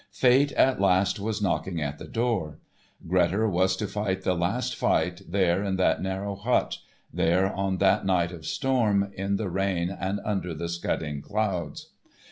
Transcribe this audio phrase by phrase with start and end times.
[0.09, 2.57] Fate at last was knocking at the door.
[3.07, 6.79] Grettir was to fight the Last Fight there in that narrow hut,
[7.13, 11.91] there on that night of storm, in the rain and under the scudding clouds.